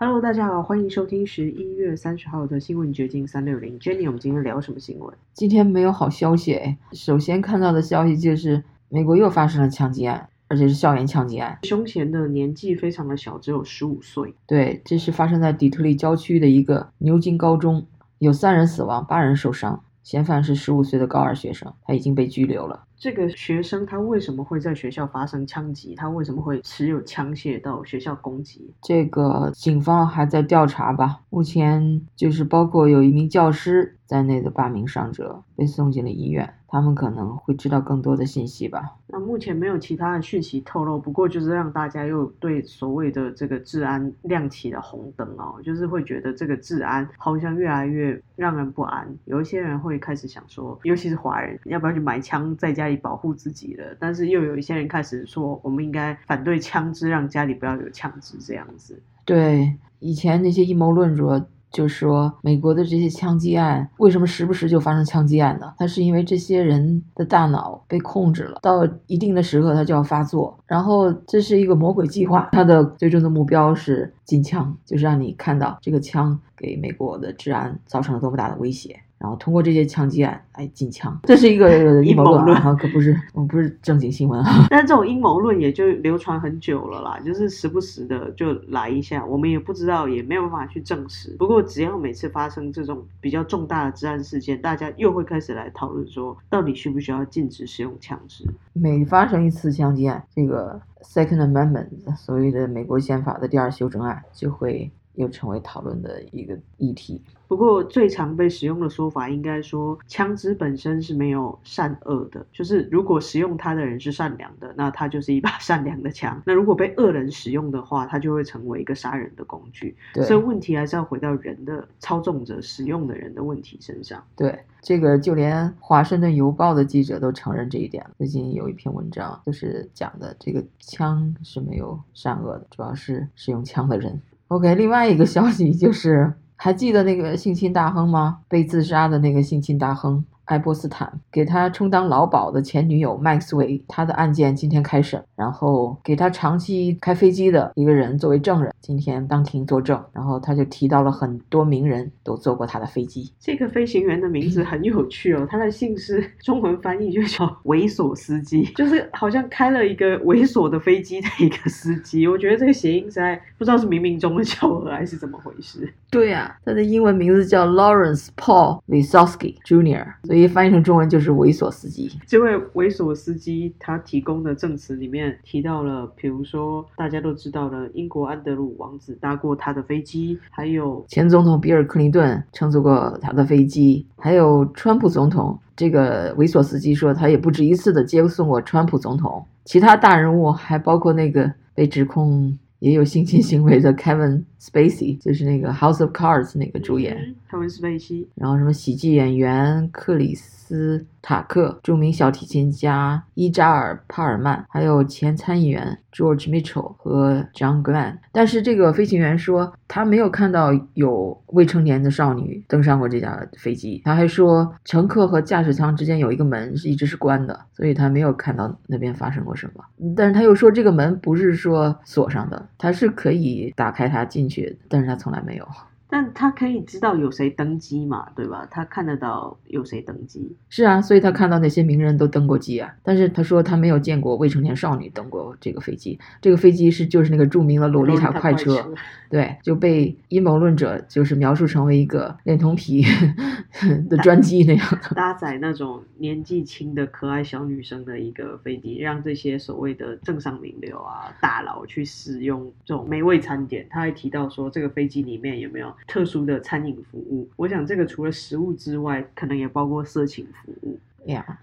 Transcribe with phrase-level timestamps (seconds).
[0.00, 3.76] Hello，大家好，欢迎收听十一月三十号的新闻掘金三六零。
[3.80, 5.12] Jenny，我们今天聊什么新闻？
[5.32, 6.78] 今天没有好消息哎。
[6.92, 11.58] 首先看到的消息就是美国又发生了枪击案，而且是校园枪击案。
[11.64, 14.32] 凶嫌的年纪非常的小，只有十五岁。
[14.46, 17.84] 对，这是发生在底特律郊区的一个牛津高中，
[18.20, 19.82] 有三人死亡，八人受伤。
[20.04, 22.84] 嫌犯是十五岁的高二学生，他已经被拘留了。
[22.98, 25.94] 这个学生他为什么会在学校发生枪击？
[25.94, 28.74] 他为什么会持有枪械到学校攻击？
[28.82, 31.20] 这个警方还在调查吧。
[31.30, 38.96] 目前就是包括有一名教师在内的八名伤者被送进了医院，他们可能会知道更多的信息吧。
[39.06, 49.08] 那目前没有其他的讯息透露，不过就是让大家又对所谓的这个治安亮起了红灯哦，就是会觉得这个治安好像越来越让人不安。
[49.24, 53.96] 有一些人会开始想说，尤其是华人，要不要去买枪在家里保护自己了？
[54.00, 59.02] 但是又有一些人开始说，我们应该反对枪支，让家里不要有枪支这样子。
[59.24, 61.48] 对，以前那些阴谋论者。
[61.70, 65.70] 就说美国的这些枪击案为什么时不时就发生枪击案呢？
[65.76, 78.98] 它是因为这些人的大脑被控制了，到一定的时刻它就要发作，然后这是一个魔鬼计划，它的最终的目标是禁枪，就是让你看到这个枪给美国的治安造成了多么大的威胁。
[79.18, 81.68] 然后通过这些枪击案来禁枪，这是一个
[82.04, 84.66] 阴谋论啊，可不是，我们不是正经新闻啊。
[84.70, 91.34] 但这种阴谋论也就流传很久了啦，就是时不时的就来一下，我们也不知道，也没有办法去证实。
[91.38, 98.44] 不过只要每次发生这种比较重大的治安事件，大家又会开始来讨论说，到底需不需要禁止使用枪支？
[98.72, 104.90] 每发生一次枪击案，这个 Second Amendment 所谓的美国宪法的第二修正案就会。
[105.18, 107.20] 又成为讨论的一个议题。
[107.48, 112.44] 不过，最常被使用的说法应该说，枪支本身是没有善恶的。
[112.52, 119.96] 就是如果使用它的人是善良的，那它就是一把 善良的枪；那如果被恶人使用的话，它就会成为一个杀人的工具。
[120.14, 124.22] 所以，问题还是要回到人的操纵者、使用的人的问题身上。
[124.36, 128.04] 对，这个就连《华盛顿邮报》的记者都承认这一点。
[128.18, 134.20] 最近有一篇文章就是讲的，这个枪是没有善恶的，主要是使用枪的人。
[134.48, 138.38] OK，另外一个消息就是，还记得那个性侵大亨吗？
[138.48, 140.24] 被自杀的那个性侵大亨。
[140.48, 153.30] 爱波斯坦给他充当劳保的前女友麦斯韦，他的案件今天开审，然后给他长期开飞机的一个人作为证人，今天当庭作证，然后他就提到了很多名人都坐过他的飞机。
[153.38, 162.26] 这个飞行员的名字很有趣哦，他的姓氏中文翻译就叫猥琐司机，就是好像开了一个猥琐的飞机的一个司机。
[162.26, 165.92] 我觉得这个谐音实在不知道是冥冥中的巧合还是怎么回事。
[166.10, 170.37] 对呀，他的英文名字叫 Lawrence Paul Wisowski Jr.，所以。
[170.46, 172.10] 翻译成中文就是猥琐司机。
[172.26, 185.58] 这位猥琐司机他提供的证词里面提到了，比如说大家都知道的英国安德鲁王子搭过他的飞机，还有前总统比尔克林顿乘坐过他的飞机，还有川普总统。
[185.74, 189.44] 这个猥琐司机说他也不止一次的接送过川普总统。
[189.64, 192.56] 其他大人物还包括那个被指控。
[192.80, 197.34] 也有性侵行为的 Kevin Spacey，就是那个 House of Cards 那个主演。
[197.50, 198.26] Kevin Spacey。
[198.34, 208.18] 然后什么喜剧演员克里斯塔克、著名小提琴家伊扎尔帕尔曼，还有前参议员 George Mitchell 和 John Glenn。
[208.32, 214.02] 但是这个飞行员说他没有看到有未成年的少女登上过这架飞机。
[214.04, 219.84] 他还说乘客和驾驶舱之间有一个门是一直是关的，所以他没有看到那边发生过什么。
[220.16, 222.68] 但是他又说这个门不是说锁上的。
[222.76, 225.66] 他是可以打开它进去，但是他从来没有。
[226.10, 228.66] 但他可以知道有谁登机嘛，对吧？
[228.70, 230.56] 他看得到有谁登机。
[230.68, 232.90] 是啊，所以他看到那些名人都登过机啊。
[233.02, 236.18] 但是他说他没有见过未成年少女登过这个飞机。
[236.40, 238.90] 这个飞机是就是那个著名的洛丽塔快车，
[239.28, 243.04] 对，就被阴谋论者就是描述成为一个恋童癖
[244.08, 253.86] 的专机那样的，搭载那种年纪轻的可爱小女生的一个飞机，让这些所谓的政商名流啊大佬去使用这种美味餐点。
[253.90, 255.92] 他还提到说，这个飞机里面有没有？
[256.06, 261.58] 特殊的餐饮服务，我想这个除了食物之外，可能也包括色情服务呀。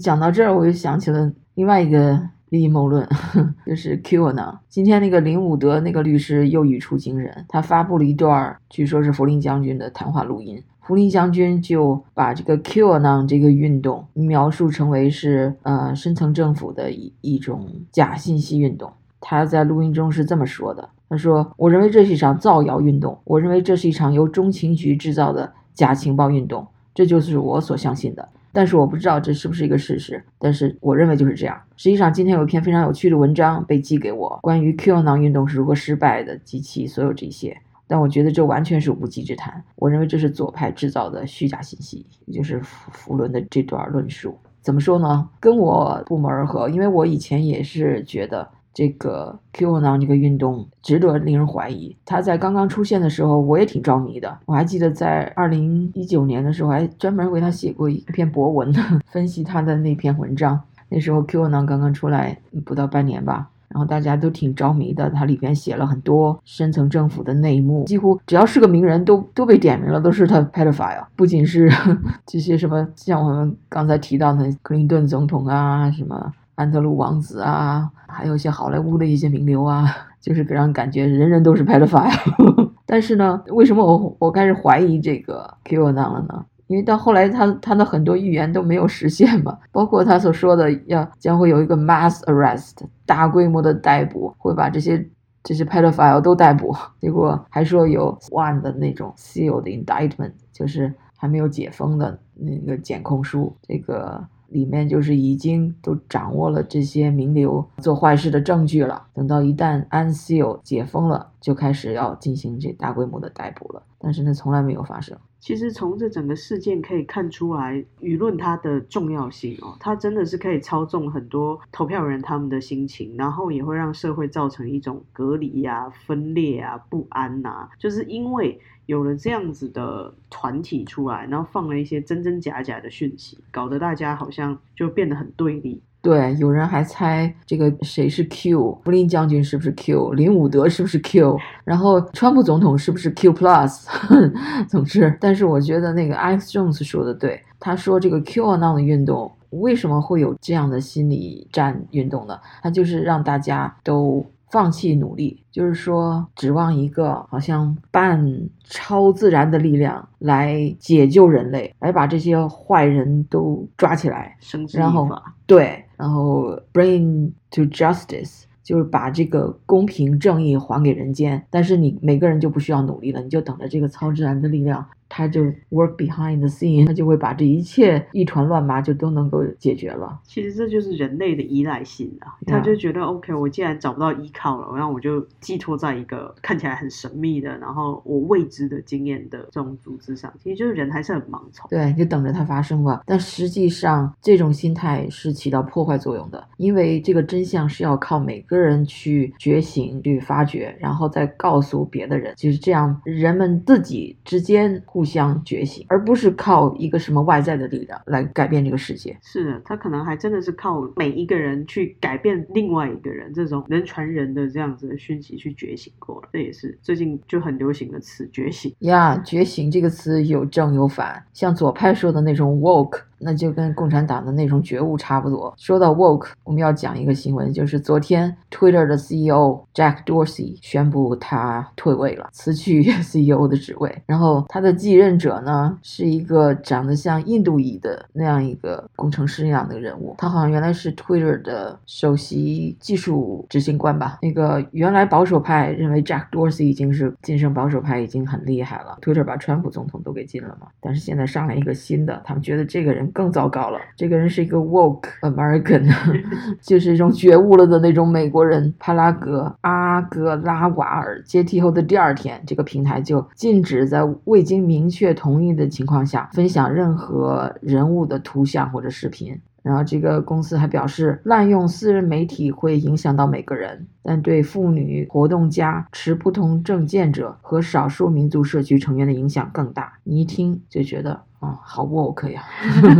[0.00, 2.20] 讲到这儿，我就想起了另外一个
[2.50, 3.06] 阴谋论，
[3.66, 4.58] 就是 QAnon。
[4.68, 10.62] 今天那个林伍德那个律师又语出惊人，他发布了一段据说是福林将军的谈话录音。
[10.80, 18.92] 福林将军就把这个 QAnon 这个运动描述成为是呃深层政府的一一种假信息运动。
[19.20, 20.88] 他在录音中是这么说的。
[21.08, 28.28] 他说：“我认为这是一场造谣运动，我认为这是一场由中情局制造的假情报运动，这就是我所相信的。
[28.52, 31.60] 但是我不知道这是不是一个事实，但是我认为就是这样。
[31.76, 37.56] 实际上，今天有一篇非常有趣的文章被寄给我，关于 Q 纳运动是如何失败的及其所有这些。
[37.86, 39.64] 但我觉得这完全是无稽之谈。
[39.74, 44.36] 我认为这是左派制造的虚假信息，也就是福福伦的这段论述。
[44.60, 45.28] 怎么说呢？
[45.40, 51.96] 跟我不谋而合，因为我以前也是觉得这个 QAnon 这个运动值得令人怀疑。
[52.04, 54.38] 他在刚刚出现的时候，我也挺着迷的。
[54.46, 60.60] 我还记得在二零一九年的时候，还专门为他写过一篇博文呢，分析他的那篇文章。
[60.88, 63.48] 那时候 QAnon 刚刚出来不到半年吧。
[63.72, 71.04] 然后大家都挺着迷的，它里边写了很多深层政府的内幕，几乎只要是个名人都都被点名了，都是他 pedophile。
[71.14, 71.70] 不仅是
[72.26, 79.86] 这些什么，像我们刚才提到的克林顿总统啊，什么安德鲁王子啊，还有一些好莱坞的一些名流啊，
[80.20, 82.10] 就是给人感觉人人都是 pedophile。
[82.84, 86.44] 但是呢，为什么我我开始怀疑这个 QAnon 了呢？
[86.66, 92.74] 因为到后来，他他的很多预言都没有实现嘛，包括他所说的要将会有一个 mass arrest
[93.06, 95.04] 大规模的逮捕，会把这些
[95.42, 115.16] 这些 pedophile 都逮捕，结果还说有 one 的那种 sealed indictment，就是还没有解封的那个检控书，这个里面就是已经都掌握了这些名流做坏事的证据了，等到一旦安西有解封了，就开始要进行这大规模的逮捕了，但是那从来没有发生。
[115.40, 135.82] 其实从这整个事件可以看出来，舆论它的重要性哦，它真的是可以操纵很多投票人他们的心情，然后也会让社会造成一种隔离呀、分裂啊、不安呐，就是因为有了这样子的团体出来，然后放了一些真真假假的讯息，搞得大家好像就变得很对立。
[136.02, 143.84] 对，有人还猜这个谁是 Q，布林将军是不是 Q，林伍德是不是 Q，然后川普总统是不是 Q plus？
[144.68, 152.38] 总之，但是我觉得那个 Alex Jones 说的对，他说这个 QAnon 的运动为什么会有这样的心理战运动呢？
[152.62, 154.24] 他就是让大家都。
[154.52, 158.20] 放弃努力，就是说指望一个好像半
[158.64, 164.36] 超自然的力量来解救人类，来把这些坏人都抓起来，
[164.72, 165.08] 然后
[165.46, 171.44] 对，然后 bring to justice，就是把这个公平正义还给人间。
[171.50, 174.86] 但是你每个人就不需要努力了，你就等着这个超自然的力量。
[175.10, 180.18] 他就 work behind the scene，他就会把这一切一团乱麻就都能够解决了。
[180.24, 190.32] 其实这就是人类的依赖性啊，他就觉得 OK，我既然找不到依靠了，然后我就寄托在一个看起来很神秘的，然后我未知的经验的这种组织上。
[190.40, 193.02] 其实就是人还是很盲从，对，就等着它发生吧。
[193.04, 204.80] 但实际上这种心态是起到破坏作用的，因为这个真相是要靠每个人去觉醒、去发掘，然后再告诉别的人，就是这样，人们自己之间。
[204.86, 209.16] 互相觉醒，而不是靠一个什么外在的力量来改变这个世界。
[209.22, 216.28] 是的，他可能还真的是靠每一个人去改变另外一个人，这种人传人的这样子的讯息去觉醒过了。
[216.32, 219.16] 这也是最近就很流行的词“觉醒”呀。
[219.24, 223.02] 觉醒这个词有正有反，像左派说的那种 “woke”。
[223.20, 225.52] 那就跟共产党的那种觉悟差不多。
[225.58, 234.02] 说到 woke，我们要讲一个新闻，就是昨天 Twitter 的 CEO Jack Dorsey 宣布他退位了，辞去 CEO 的职位。
[234.06, 240.14] 然后他的继任者呢，是一个长得像印度裔的那样一个工程师一样的人物。
[240.16, 244.18] 他好像原来是 Twitter 的首席技术执行官吧。
[244.22, 250.68] 那个原来保守派认为 Jack Dorsey 已经是晋升保守派已经很厉害了，Twitter 把川普总统都给禁了嘛。
[250.80, 253.09] 但是现在上来一个新的，他们觉得这个人。
[253.12, 255.92] 更糟糕了，这个人是一个 woke American，
[256.60, 258.72] 就是一种觉悟了的那种美国人。
[258.78, 269.38] 帕拉格阿格拉瓦尔接替后的第二天，这个平台就禁止在未经明确同意的情况下分享任何人物的图像或者视频。
[269.62, 279.92] 然后这个公司还表示，滥用私人媒体会影响到每个人，但对妇女、活动家、持不同政见者和少数民族社区成员的影响更大。
[280.04, 281.20] 你一听就觉得。
[281.40, 282.44] 哦，好 woke 呀，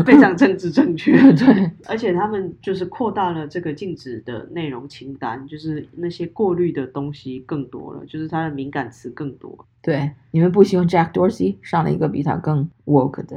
[0.04, 1.12] 非常政治正确。
[1.36, 9.66] 对， 而且他们就是扩大了这个禁止的内容清单，就是那些过滤的东西更多了，就是它的敏感词更多。
[9.82, 13.36] 对，你们不希望 Jack Dorsey，上了一个比他更 woke 的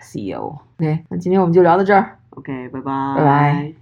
[0.00, 0.58] CEO。
[0.76, 2.18] OK，那今天我们就聊到这儿。
[2.30, 3.14] OK，拜拜。
[3.16, 3.81] 拜拜。